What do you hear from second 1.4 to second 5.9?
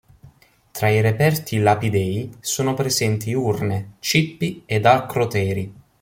lapidei sono presenti urne, cippi ed acroteri.